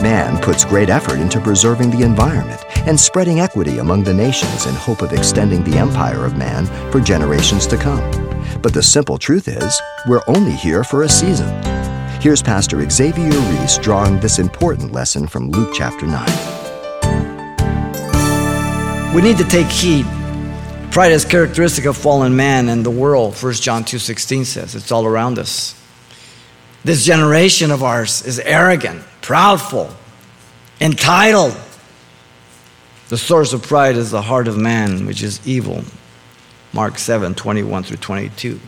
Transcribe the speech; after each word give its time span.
Man 0.00 0.40
puts 0.40 0.64
great 0.64 0.88
effort 0.88 1.18
into 1.18 1.38
preserving 1.40 1.90
the 1.90 2.02
environment 2.06 2.64
and 2.88 2.98
spreading 2.98 3.40
equity 3.40 3.80
among 3.80 4.02
the 4.02 4.14
nations 4.14 4.64
in 4.64 4.74
hope 4.74 5.02
of 5.02 5.12
extending 5.12 5.62
the 5.62 5.76
empire 5.76 6.24
of 6.24 6.38
man 6.38 6.64
for 6.90 7.00
generations 7.00 7.66
to 7.66 7.76
come. 7.76 8.10
But 8.62 8.72
the 8.72 8.82
simple 8.82 9.18
truth 9.18 9.46
is, 9.46 9.78
we're 10.08 10.22
only 10.26 10.52
here 10.52 10.84
for 10.84 11.02
a 11.02 11.08
season. 11.08 11.50
Here's 12.18 12.42
Pastor 12.42 12.88
Xavier 12.88 13.28
Reese 13.28 13.76
drawing 13.76 14.18
this 14.20 14.38
important 14.38 14.92
lesson 14.92 15.26
from 15.26 15.50
Luke 15.50 15.74
chapter 15.74 16.06
9. 16.06 16.24
We 19.14 19.20
need 19.20 19.36
to 19.36 19.44
take 19.44 19.66
heed. 19.66 20.06
Pride 20.90 21.12
is 21.12 21.26
characteristic 21.26 21.84
of 21.84 21.98
fallen 21.98 22.34
man 22.34 22.70
and 22.70 22.86
the 22.86 22.90
world. 22.90 23.36
1 23.36 23.52
John 23.60 23.84
2:16 23.84 24.46
says 24.46 24.74
it's 24.74 24.90
all 24.90 25.04
around 25.04 25.38
us. 25.38 25.74
This 26.82 27.04
generation 27.04 27.70
of 27.70 27.82
ours 27.82 28.24
is 28.24 28.38
arrogant, 28.38 29.02
proudful, 29.20 29.92
entitled. 30.80 31.56
The 33.08 33.18
source 33.18 33.52
of 33.52 33.62
pride 33.62 33.96
is 33.96 34.10
the 34.10 34.22
heart 34.22 34.48
of 34.48 34.56
man, 34.56 35.06
which 35.06 35.22
is 35.22 35.46
evil. 35.46 35.84
Mark 36.72 36.98
7, 36.98 37.34
21 37.34 37.82
through 37.82 37.96
22. 37.98 38.60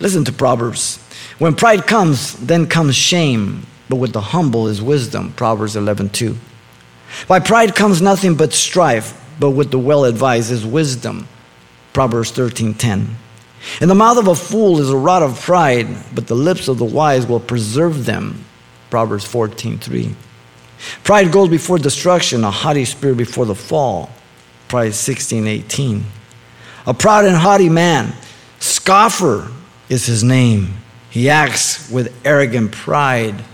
Listen 0.00 0.24
to 0.24 0.32
Proverbs. 0.32 0.98
When 1.38 1.54
pride 1.54 1.86
comes, 1.86 2.34
then 2.34 2.66
comes 2.66 2.96
shame, 2.96 3.66
but 3.88 3.96
with 3.96 4.12
the 4.12 4.20
humble 4.20 4.68
is 4.68 4.80
wisdom. 4.80 5.32
Proverbs 5.34 5.76
11, 5.76 6.10
2. 6.10 6.36
By 7.28 7.40
pride 7.40 7.74
comes 7.74 8.00
nothing 8.00 8.36
but 8.36 8.52
strife, 8.52 9.20
but 9.38 9.50
with 9.50 9.70
the 9.70 9.78
well 9.78 10.04
advised 10.04 10.50
is 10.50 10.64
wisdom. 10.64 11.28
Proverbs 11.92 12.30
13, 12.30 12.74
10. 12.74 13.16
In 13.80 13.88
the 13.88 13.94
mouth 13.94 14.18
of 14.18 14.28
a 14.28 14.34
fool 14.34 14.80
is 14.80 14.90
a 14.90 14.96
rod 14.96 15.22
of 15.22 15.40
pride, 15.40 15.86
but 16.14 16.26
the 16.26 16.34
lips 16.34 16.68
of 16.68 16.78
the 16.78 16.84
wise 16.84 17.26
will 17.26 17.40
preserve 17.40 18.04
them. 18.04 18.44
Proverbs 18.90 19.24
14, 19.24 19.78
3. 19.78 20.14
Pride 21.04 21.32
goes 21.32 21.48
before 21.48 21.78
destruction, 21.78 22.44
a 22.44 22.50
haughty 22.50 22.84
spirit 22.84 23.16
before 23.16 23.46
the 23.46 23.54
fall. 23.54 24.10
Proverbs 24.68 24.96
16, 24.96 25.46
18. 25.46 26.04
A 26.86 26.94
proud 26.94 27.24
and 27.24 27.36
haughty 27.36 27.68
man, 27.68 28.12
scoffer 28.58 29.50
is 29.88 30.06
his 30.06 30.24
name. 30.24 30.74
He 31.10 31.30
acts 31.30 31.90
with 31.90 32.12
arrogant 32.26 32.72
pride. 32.72 33.44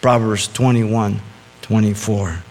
Proverbs 0.00 0.48
21, 0.48 1.20
24. 1.62 2.42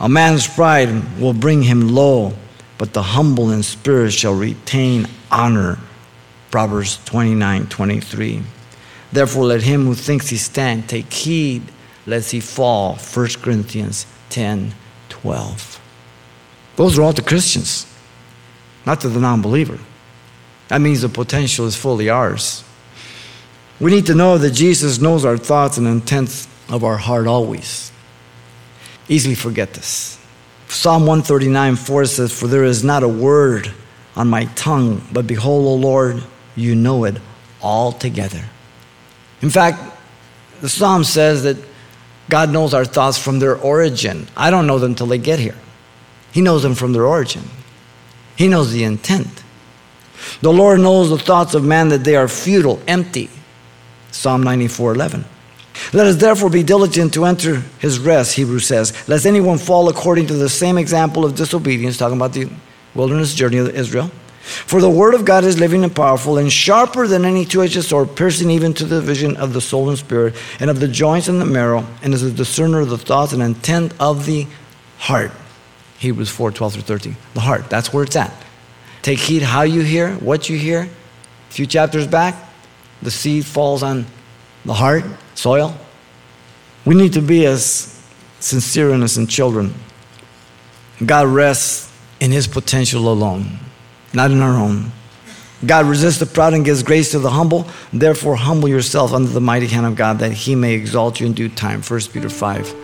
A 0.00 0.08
man's 0.08 0.46
pride 0.46 1.18
will 1.18 1.32
bring 1.32 1.62
him 1.62 1.88
low, 1.88 2.32
but 2.78 2.92
the 2.92 3.02
humble 3.02 3.50
in 3.50 3.62
spirit 3.62 4.12
shall 4.12 4.34
retain 4.34 5.06
honor. 5.30 5.78
Proverbs 6.50 6.98
29, 7.04 7.66
23. 7.66 8.42
Therefore, 9.12 9.44
let 9.44 9.62
him 9.62 9.84
who 9.84 9.94
thinks 9.94 10.28
he 10.28 10.36
stand 10.36 10.88
take 10.88 11.12
heed 11.12 11.62
lest 12.06 12.32
he 12.32 12.40
fall. 12.40 12.96
1 12.96 13.28
Corinthians 13.42 14.06
10, 14.30 14.74
12. 15.08 15.80
Those 16.76 16.98
are 16.98 17.02
all 17.02 17.12
to 17.12 17.22
Christians, 17.22 17.86
not 18.86 19.00
to 19.02 19.08
the 19.08 19.20
non 19.20 19.42
believer. 19.42 19.78
That 20.68 20.80
means 20.80 21.02
the 21.02 21.08
potential 21.08 21.66
is 21.66 21.76
fully 21.76 22.08
ours. 22.08 22.64
We 23.80 23.90
need 23.90 24.06
to 24.06 24.14
know 24.14 24.38
that 24.38 24.52
Jesus 24.52 25.00
knows 25.00 25.24
our 25.24 25.36
thoughts 25.36 25.78
and 25.78 25.86
intents 25.86 26.46
of 26.68 26.84
our 26.84 26.96
heart 26.96 27.26
always. 27.26 27.90
Easily 29.08 29.34
forget 29.34 29.74
this. 29.74 30.18
Psalm 30.68 31.02
139 31.02 31.76
4 31.76 32.04
says, 32.04 32.32
For 32.32 32.46
there 32.46 32.64
is 32.64 32.84
not 32.84 33.02
a 33.02 33.08
word 33.08 33.72
on 34.16 34.28
my 34.28 34.44
tongue, 34.56 35.02
but 35.12 35.26
behold, 35.26 35.66
O 35.66 35.74
Lord, 35.74 36.22
you 36.56 36.74
know 36.74 37.04
it 37.04 37.16
altogether. 37.62 38.42
In 39.42 39.50
fact, 39.50 39.78
the 40.60 40.68
psalm 40.68 41.04
says 41.04 41.42
that 41.44 41.56
God 42.28 42.50
knows 42.50 42.74
our 42.74 42.84
thoughts 42.84 43.18
from 43.18 43.38
their 43.38 43.56
origin. 43.56 44.28
I 44.36 44.50
don't 44.50 44.66
know 44.66 44.78
them 44.78 44.92
until 44.92 45.06
they 45.06 45.18
get 45.18 45.38
here. 45.38 45.56
He 46.32 46.40
knows 46.40 46.62
them 46.62 46.74
from 46.74 46.92
their 46.92 47.06
origin, 47.06 47.42
He 48.36 48.48
knows 48.48 48.72
the 48.72 48.84
intent. 48.84 49.42
The 50.42 50.52
Lord 50.52 50.80
knows 50.80 51.08
the 51.08 51.18
thoughts 51.18 51.54
of 51.54 51.64
man 51.64 51.88
that 51.88 52.04
they 52.04 52.14
are 52.14 52.28
futile, 52.28 52.80
empty. 52.86 53.30
Psalm 54.10 54.42
94 54.42 54.94
11. 54.94 55.24
Let 55.92 56.06
us 56.06 56.16
therefore 56.16 56.50
be 56.50 56.62
diligent 56.62 57.14
to 57.14 57.24
enter 57.24 57.62
his 57.78 57.98
rest, 57.98 58.34
Hebrews 58.34 58.66
says, 58.66 59.08
lest 59.08 59.24
anyone 59.24 59.56
fall 59.56 59.88
according 59.88 60.26
to 60.26 60.34
the 60.34 60.48
same 60.48 60.76
example 60.76 61.24
of 61.24 61.34
disobedience, 61.34 61.96
talking 61.96 62.16
about 62.16 62.32
the 62.32 62.50
wilderness 62.94 63.34
journey 63.34 63.58
of 63.58 63.68
Israel. 63.74 64.10
For 64.40 64.80
the 64.80 64.90
word 64.90 65.14
of 65.14 65.24
God 65.24 65.44
is 65.44 65.60
living 65.60 65.84
and 65.84 65.94
powerful 65.94 66.38
and 66.38 66.50
sharper 66.50 67.06
than 67.06 67.24
any 67.24 67.44
two 67.44 67.62
edged 67.62 67.82
sword, 67.84 68.16
piercing 68.16 68.50
even 68.50 68.74
to 68.74 68.84
the 68.84 69.00
division 69.00 69.36
of 69.36 69.52
the 69.52 69.60
soul 69.60 69.88
and 69.90 69.98
spirit, 69.98 70.34
and 70.58 70.70
of 70.70 70.80
the 70.80 70.88
joints 70.88 71.28
and 71.28 71.40
the 71.40 71.44
marrow, 71.44 71.86
and 72.02 72.12
is 72.14 72.22
a 72.22 72.32
discerner 72.32 72.80
of 72.80 72.88
the 72.88 72.98
thoughts 72.98 73.32
and 73.32 73.42
intent 73.42 73.92
of 74.00 74.26
the 74.26 74.46
heart. 74.98 75.30
Hebrews 75.98 76.30
4 76.30 76.50
12 76.50 76.72
through 76.72 76.82
13. 76.82 77.16
The 77.34 77.40
heart, 77.40 77.68
that's 77.68 77.92
where 77.92 78.02
it's 78.02 78.16
at. 78.16 78.32
Take 79.02 79.18
heed 79.18 79.42
how 79.42 79.62
you 79.62 79.82
hear, 79.82 80.14
what 80.14 80.48
you 80.48 80.58
hear. 80.58 80.82
A 80.82 81.52
few 81.52 81.66
chapters 81.66 82.06
back, 82.06 82.34
the 83.02 83.10
seed 83.10 83.44
falls 83.44 83.82
on 83.82 84.06
the 84.64 84.74
heart, 84.74 85.04
soil. 85.34 85.76
We 86.84 86.94
need 86.94 87.12
to 87.12 87.22
be 87.22 87.44
as 87.46 88.02
sincere 88.40 88.90
innocent 88.90 89.28
children. 89.28 89.74
God 91.04 91.28
rests 91.28 91.89
in 92.20 92.30
his 92.30 92.46
potential 92.46 93.10
alone, 93.10 93.58
not 94.12 94.30
in 94.30 94.40
our 94.40 94.56
own. 94.56 94.92
God 95.64 95.86
resists 95.86 96.18
the 96.18 96.26
proud 96.26 96.54
and 96.54 96.64
gives 96.64 96.82
grace 96.82 97.10
to 97.10 97.18
the 97.18 97.30
humble. 97.30 97.66
Therefore, 97.92 98.36
humble 98.36 98.68
yourself 98.68 99.12
under 99.12 99.28
the 99.28 99.40
mighty 99.40 99.66
hand 99.66 99.84
of 99.84 99.94
God 99.94 100.20
that 100.20 100.32
he 100.32 100.54
may 100.54 100.72
exalt 100.74 101.20
you 101.20 101.26
in 101.26 101.34
due 101.34 101.48
time. 101.48 101.82
1 101.82 102.00
Peter 102.12 102.30
5 102.30 102.74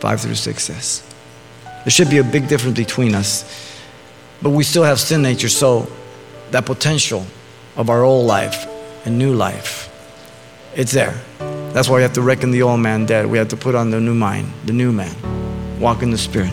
5 0.00 0.20
through 0.20 0.34
6 0.34 0.62
says. 0.62 1.02
There 1.84 1.90
should 1.90 2.10
be 2.10 2.18
a 2.18 2.24
big 2.24 2.48
difference 2.48 2.76
between 2.76 3.14
us, 3.14 3.44
but 4.42 4.50
we 4.50 4.64
still 4.64 4.82
have 4.82 5.00
sin 5.00 5.22
nature, 5.22 5.48
so 5.48 5.90
that 6.50 6.66
potential 6.66 7.24
of 7.76 7.88
our 7.88 8.02
old 8.02 8.26
life 8.26 8.66
and 9.06 9.18
new 9.18 9.34
life, 9.34 9.88
it's 10.74 10.92
there. 10.92 11.14
That's 11.72 11.88
why 11.88 11.96
we 11.96 12.02
have 12.02 12.14
to 12.14 12.22
reckon 12.22 12.50
the 12.50 12.62
old 12.62 12.80
man 12.80 13.06
dead. 13.06 13.26
We 13.26 13.38
have 13.38 13.48
to 13.48 13.56
put 13.56 13.74
on 13.74 13.90
the 13.90 14.00
new 14.00 14.14
mind, 14.14 14.50
the 14.64 14.72
new 14.72 14.92
man. 14.92 15.14
Walk 15.80 16.02
in 16.02 16.10
the 16.10 16.18
Spirit. 16.18 16.52